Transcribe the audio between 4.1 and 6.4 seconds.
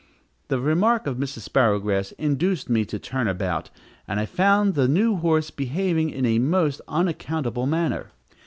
I found the new horse behaving in a